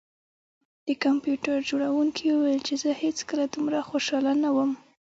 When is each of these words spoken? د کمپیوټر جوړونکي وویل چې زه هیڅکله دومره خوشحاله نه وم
د 0.87 0.89
کمپیوټر 1.03 1.57
جوړونکي 1.69 2.23
وویل 2.29 2.59
چې 2.67 2.73
زه 2.83 2.91
هیڅکله 3.03 3.43
دومره 3.53 3.79
خوشحاله 3.89 4.31
نه 4.43 4.49
وم 4.55 4.71